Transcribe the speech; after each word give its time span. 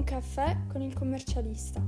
Un 0.00 0.06
caffè 0.06 0.56
con 0.72 0.80
il 0.80 0.94
commercialista. 0.94 1.78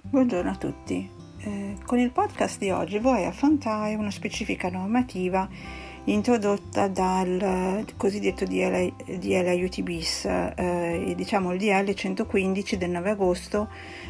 Buongiorno 0.00 0.50
a 0.50 0.56
tutti. 0.56 1.10
Eh, 1.40 1.76
con 1.84 1.98
il 1.98 2.10
podcast 2.10 2.58
di 2.58 2.70
oggi 2.70 2.98
vorrei 2.98 3.26
affrontare 3.26 3.96
una 3.96 4.10
specifica 4.10 4.70
normativa 4.70 5.46
introdotta 6.12 6.88
dal 6.88 7.84
cosiddetto 7.96 8.44
DL, 8.44 8.92
DL 9.18 9.46
Aiuti 9.46 9.82
bis, 9.82 10.24
eh, 10.24 11.12
diciamo 11.14 11.52
il 11.52 11.58
DL 11.58 11.92
115 11.92 12.76
del 12.78 12.90
9 12.90 13.10
agosto, 13.10 13.68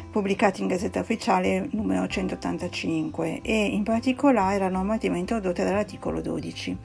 pubblicato 0.09 0.61
in 0.61 0.67
Gazzetta 0.67 1.01
Ufficiale 1.01 1.67
numero 1.71 2.07
185 2.07 3.41
e 3.41 3.65
in 3.65 3.83
particolare 3.83 4.59
la 4.59 4.69
normativa 4.69 5.17
introdotta 5.17 5.63
dall'articolo 5.63 6.21
12. 6.21 6.77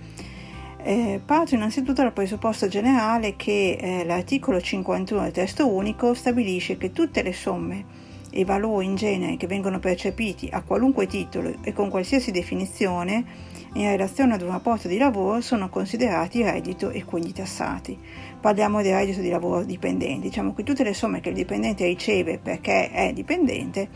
Eh, 0.83 1.20
parto 1.25 1.55
innanzitutto 1.55 2.03
dal 2.03 2.12
presupposto 2.12 2.69
generale 2.69 3.37
che 3.37 3.79
eh, 3.81 4.05
l'articolo 4.05 4.61
51 4.61 5.23
del 5.23 5.33
testo 5.33 5.69
unico 5.69 6.12
stabilisce 6.12 6.77
che 6.77 6.92
tutte 6.92 7.23
le 7.23 7.33
somme 7.33 7.85
e 8.31 8.45
valori 8.45 8.87
in 8.87 8.97
genere 8.97 9.37
che 9.37 9.47
vengono 9.47 9.79
percepiti 9.79 10.48
a 10.51 10.62
qualunque 10.62 11.07
titolo 11.07 11.55
e 11.62 11.73
con 11.73 11.89
qualsiasi 11.89 12.33
definizione 12.33 13.53
in 13.75 13.89
relazione 13.89 14.34
ad 14.34 14.42
un 14.42 14.50
rapporto 14.50 14.89
di 14.89 14.98
lavoro 14.98 15.41
sono 15.41 15.69
considerati 15.69 16.42
reddito 16.42 16.91
e 16.91 17.05
quindi 17.05 17.33
tassati. 17.33 17.98
Parliamo 18.41 18.83
di 18.83 18.91
reddito 18.91 19.20
di 19.20 19.30
lavoro 19.30 19.64
dipendente, 19.64 20.28
diciamo 20.28 20.55
che 20.55 20.62
tutte 20.62 20.84
le 20.84 20.94
somme 20.94 21.20
che 21.20 21.30
il 21.30 21.34
dipendente 21.34 21.84
riceve 21.84 22.39
perché 22.39 22.91
è 22.91 23.12
dipendente 23.12 23.89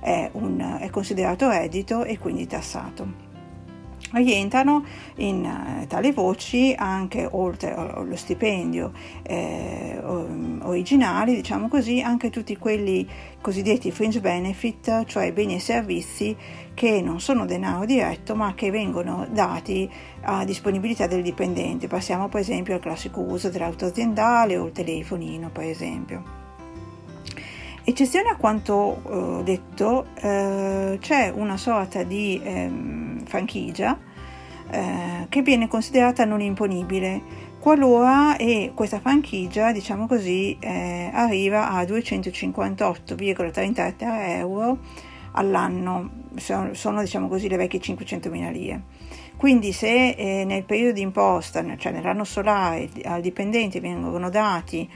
è, 0.00 0.28
un, 0.32 0.78
è 0.80 0.88
considerato 0.90 1.48
reddito 1.48 2.04
e 2.04 2.18
quindi 2.18 2.46
tassato 2.46 3.25
rientrano 4.22 4.84
in 5.16 5.44
uh, 5.44 5.86
tali 5.86 6.12
voci 6.12 6.74
anche 6.76 7.28
oltre 7.30 7.74
allo 7.74 8.16
stipendio 8.16 8.92
eh, 9.22 9.98
originali, 10.62 11.34
diciamo 11.34 11.68
così, 11.68 12.00
anche 12.00 12.30
tutti 12.30 12.56
quelli 12.56 13.06
cosiddetti 13.40 13.90
fringe 13.90 14.20
benefit, 14.20 15.04
cioè 15.04 15.32
beni 15.32 15.54
e 15.54 15.60
servizi 15.60 16.36
che 16.74 17.00
non 17.00 17.20
sono 17.20 17.46
denaro 17.46 17.84
diretto 17.84 18.34
ma 18.34 18.54
che 18.54 18.70
vengono 18.70 19.26
dati 19.30 19.88
a 20.22 20.44
disponibilità 20.44 21.06
del 21.06 21.22
dipendente. 21.22 21.86
Passiamo 21.86 22.28
per 22.28 22.40
esempio 22.40 22.74
al 22.74 22.80
classico 22.80 23.20
uso 23.20 23.48
dell'auto 23.48 23.86
aziendale 23.86 24.56
o 24.56 24.66
il 24.66 24.72
telefonino, 24.72 25.50
per 25.50 25.64
esempio. 25.64 26.44
Eccezione 27.88 28.30
a 28.30 28.36
quanto 28.36 29.40
eh, 29.40 29.44
detto, 29.44 30.06
eh, 30.16 30.98
c'è 31.00 31.32
una 31.32 31.56
sorta 31.56 32.02
di 32.02 32.40
ehm, 32.42 33.24
franchigia 33.24 33.96
eh, 34.70 35.26
che 35.28 35.42
viene 35.42 35.68
considerata 35.68 36.24
non 36.24 36.40
imponibile 36.40 37.44
qualora 37.60 38.36
e 38.36 38.72
questa 38.74 39.00
franchigia, 39.00 39.72
diciamo 39.72 40.06
così, 40.06 40.56
eh, 40.60 41.10
arriva 41.12 41.70
a 41.70 41.82
258,33 41.82 43.94
euro 44.36 44.78
all'anno, 45.32 46.10
sono, 46.36 46.74
sono 46.74 47.00
diciamo 47.00 47.26
così 47.28 47.48
le 47.48 47.56
vecchie 47.56 47.80
500.000 47.80 48.52
lire. 48.52 48.82
Quindi 49.36 49.72
se 49.72 50.10
eh, 50.10 50.44
nel 50.44 50.64
periodo 50.64 50.92
di 50.92 51.00
imposta, 51.02 51.64
cioè 51.76 51.92
nell'anno 51.92 52.24
solare, 52.24 52.88
al 53.04 53.20
dipendente 53.20 53.80
vengono 53.80 54.30
dati 54.30 54.88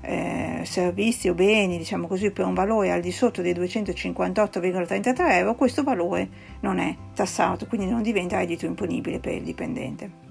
eh, 0.00 0.62
servizi 0.64 1.28
o 1.28 1.34
beni, 1.34 1.78
diciamo 1.78 2.06
così, 2.06 2.30
per 2.30 2.46
un 2.46 2.54
valore 2.54 2.90
al 2.90 3.00
di 3.00 3.12
sotto 3.12 3.42
dei 3.42 3.54
258,33 3.54 5.30
euro, 5.32 5.54
questo 5.54 5.82
valore 5.82 6.28
non 6.60 6.78
è 6.78 6.94
tassato, 7.14 7.66
quindi 7.66 7.88
non 7.88 8.02
diventa 8.02 8.38
reddito 8.38 8.66
imponibile 8.66 9.18
per 9.18 9.34
il 9.34 9.42
dipendente. 9.42 10.26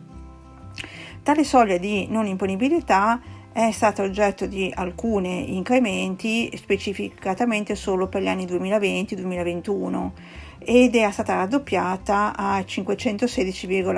Tale 1.23 1.43
soglia 1.43 1.77
di 1.77 2.07
non 2.09 2.25
imponibilità 2.25 3.21
è 3.51 3.71
stata 3.71 4.03
oggetto 4.03 4.45
di 4.45 4.71
alcuni 4.73 5.55
incrementi 5.55 6.55
specificatamente 6.55 7.75
solo 7.75 8.07
per 8.07 8.21
gli 8.21 8.27
anni 8.27 8.45
2020-2021 8.45 10.11
ed 10.59 10.95
è 10.95 11.11
stata 11.11 11.35
raddoppiata 11.35 12.35
a 12.35 12.59
516,4 12.59 13.97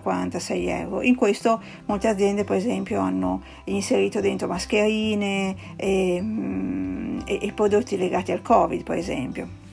46 0.00 0.68
euro. 0.68 1.02
In 1.02 1.14
questo 1.14 1.60
molte 1.86 2.08
aziende 2.08 2.44
per 2.44 2.56
esempio 2.56 3.00
hanno 3.00 3.42
inserito 3.64 4.20
dentro 4.20 4.46
mascherine 4.46 5.54
e, 5.76 6.18
mm, 6.20 7.18
e, 7.24 7.38
e 7.42 7.52
prodotti 7.52 7.96
legati 7.96 8.32
al 8.32 8.42
Covid 8.42 8.82
per 8.82 8.98
esempio. 8.98 9.64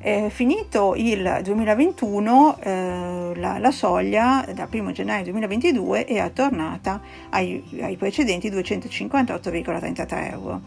Eh, 0.00 0.30
finito 0.30 0.94
il 0.96 1.40
2021 1.42 2.58
eh, 2.60 3.32
la, 3.34 3.58
la, 3.58 3.70
soglia 3.72 4.46
dal 4.54 4.68
1 4.70 4.92
gennaio 4.92 5.24
2022 5.24 6.04
è 6.04 6.32
tornata 6.32 7.00
ai, 7.30 7.64
ai 7.80 7.96
precedenti 7.96 8.48
258,33 8.48 10.30
euro. 10.30 10.60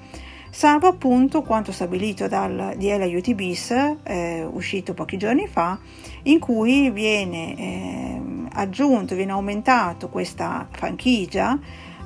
Salvo 0.52 0.88
appunto 0.88 1.42
quanto 1.42 1.72
stabilito 1.72 2.28
dal 2.28 2.76
DL 2.78 3.02
Aiuti 3.02 3.34
bis 3.34 3.72
eh, 4.04 4.44
uscito 4.44 4.94
pochi 4.94 5.18
giorni 5.18 5.48
fa, 5.48 5.80
in 6.24 6.40
cui 6.40 6.92
viene 6.92 7.58
eh, 7.58 8.22
aggiunto, 8.54 9.16
viene 9.16 9.32
aumentato 9.32 10.10
questa 10.10 10.68
franchigia 10.70 11.58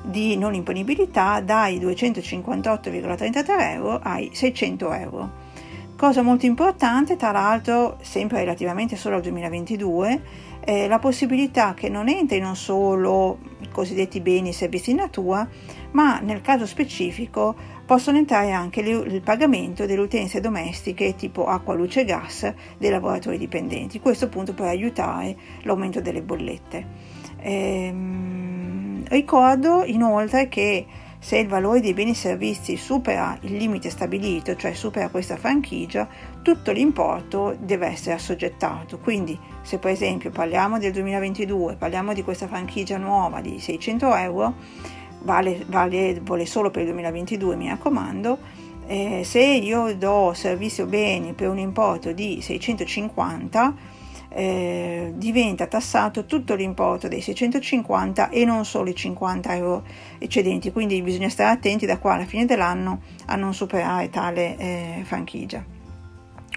di 0.02 0.36
non 0.36 0.54
imponibilità 0.54 1.40
dai 1.40 1.80
258,33 1.80 3.72
euro 3.72 3.98
ai 4.00 4.30
600 4.32 4.92
euro. 4.92 5.44
Cosa 5.96 6.22
molto 6.22 6.44
importante, 6.44 7.16
tra 7.16 7.32
l'altro, 7.32 7.96
sempre 8.02 8.40
relativamente 8.40 8.96
solo 8.96 9.16
al 9.16 9.22
2022, 9.22 10.22
è 10.66 10.88
la 10.88 10.98
possibilità 10.98 11.74
che 11.74 11.88
non 11.88 12.08
entrino 12.08 12.56
solo 12.56 13.38
i 13.60 13.68
cosiddetti 13.70 14.20
beni 14.20 14.48
e 14.48 14.52
servizi 14.52 14.90
in 14.90 14.96
natura, 14.96 15.48
ma 15.92 16.18
nel 16.18 16.40
caso 16.40 16.66
specifico 16.66 17.54
possono 17.86 18.18
entrare 18.18 18.50
anche 18.50 18.80
il 18.80 19.22
pagamento 19.22 19.86
delle 19.86 20.00
utenze 20.00 20.40
domestiche 20.40 21.14
tipo 21.14 21.46
acqua, 21.46 21.74
luce 21.74 22.00
e 22.00 22.04
gas 22.04 22.52
dei 22.78 22.90
lavoratori 22.90 23.38
dipendenti. 23.38 24.00
Questo 24.00 24.24
appunto 24.24 24.54
per 24.54 24.66
aiutare 24.66 25.36
l'aumento 25.62 26.00
delle 26.00 26.20
bollette. 26.20 26.86
Ehm, 27.42 29.04
ricordo 29.06 29.84
inoltre 29.84 30.48
che 30.48 30.84
se 31.20 31.38
il 31.38 31.46
valore 31.46 31.80
dei 31.80 31.94
beni 31.94 32.10
e 32.10 32.14
servizi 32.14 32.76
supera 32.76 33.38
il 33.42 33.56
limite 33.56 33.88
stabilito, 33.90 34.56
cioè 34.56 34.74
supera 34.74 35.08
questa 35.10 35.36
franchigia, 35.36 36.08
tutto 36.46 36.70
l'importo 36.70 37.56
deve 37.58 37.88
essere 37.88 38.14
assoggettato. 38.14 39.00
Quindi 39.00 39.36
se 39.62 39.78
per 39.78 39.90
esempio 39.90 40.30
parliamo 40.30 40.78
del 40.78 40.92
2022, 40.92 41.74
parliamo 41.74 42.12
di 42.12 42.22
questa 42.22 42.46
franchigia 42.46 42.98
nuova 42.98 43.40
di 43.40 43.58
600 43.58 44.14
euro, 44.14 44.54
vale, 45.22 45.64
vale, 45.66 46.20
vale 46.22 46.46
solo 46.46 46.70
per 46.70 46.82
il 46.82 46.90
2022 46.90 47.56
mi 47.56 47.68
raccomando, 47.68 48.38
eh, 48.86 49.22
se 49.24 49.40
io 49.42 49.92
do 49.96 50.34
servizio 50.34 50.86
beni 50.86 51.32
per 51.32 51.48
un 51.48 51.58
importo 51.58 52.12
di 52.12 52.38
650 52.40 53.74
eh, 54.28 55.14
diventa 55.16 55.66
tassato 55.66 56.26
tutto 56.26 56.54
l'importo 56.54 57.08
dei 57.08 57.22
650 57.22 58.28
e 58.28 58.44
non 58.44 58.64
solo 58.64 58.90
i 58.90 58.94
50 58.94 59.56
euro 59.56 59.82
eccedenti, 60.18 60.70
quindi 60.70 61.02
bisogna 61.02 61.28
stare 61.28 61.50
attenti 61.50 61.86
da 61.86 61.98
qua 61.98 62.14
alla 62.14 62.24
fine 62.24 62.44
dell'anno 62.44 63.00
a 63.24 63.34
non 63.34 63.52
superare 63.52 64.10
tale 64.10 64.56
eh, 64.56 65.02
franchigia. 65.02 65.74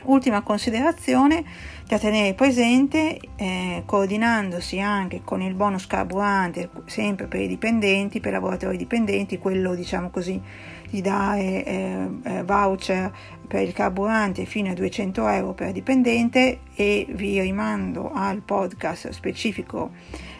Ultima 0.03 0.41
considerazione 0.41 1.43
da 1.87 1.97
tenere 1.97 2.33
presente, 2.33 3.19
eh, 3.35 3.83
coordinandosi 3.85 4.79
anche 4.79 5.21
con 5.23 5.41
il 5.41 5.53
bonus 5.53 5.87
carburante, 5.87 6.69
sempre 6.85 7.27
per 7.27 7.41
i 7.41 7.47
dipendenti, 7.47 8.19
per 8.19 8.31
i 8.31 8.33
lavoratori 8.33 8.77
dipendenti, 8.77 9.37
quello 9.37 9.75
diciamo 9.75 10.09
così 10.09 10.41
di 10.89 11.01
dare 11.01 11.65
eh, 11.65 12.09
eh, 12.23 12.43
voucher 12.43 13.11
per 13.47 13.61
il 13.61 13.73
carburante 13.73 14.45
fino 14.45 14.71
a 14.71 14.73
200 14.73 15.27
euro 15.27 15.53
per 15.53 15.71
dipendente 15.71 16.59
e 16.75 17.07
vi 17.09 17.39
rimando 17.41 18.11
al 18.13 18.41
podcast 18.41 19.09
specifico 19.09 19.91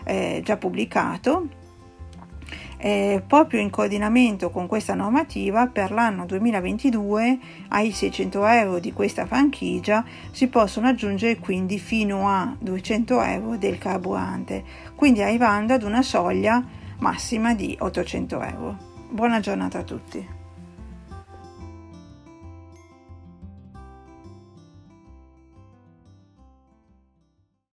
eh, 0.03 0.41
già 0.43 0.57
pubblicato 0.57 1.47
eh, 2.81 3.21
proprio 3.27 3.59
in 3.59 3.69
coordinamento 3.69 4.49
con 4.49 4.65
questa 4.65 4.93
normativa 4.93 5.67
per 5.67 5.91
l'anno 5.91 6.25
2022 6.25 7.39
ai 7.69 7.91
600 7.91 8.45
euro 8.45 8.79
di 8.79 8.93
questa 8.93 9.25
franchigia 9.25 10.03
si 10.31 10.47
possono 10.47 10.87
aggiungere 10.87 11.37
quindi 11.37 11.77
fino 11.77 12.29
a 12.29 12.55
200 12.57 13.21
euro 13.21 13.57
del 13.57 13.77
carburante 13.77 14.63
quindi 14.95 15.21
arrivando 15.21 15.73
ad 15.73 15.83
una 15.83 16.01
soglia 16.01 16.63
massima 16.99 17.53
di 17.53 17.75
800 17.79 18.41
euro. 18.41 18.77
Buona 19.09 19.39
giornata 19.39 19.79
a 19.79 19.83
tutti 19.83 20.38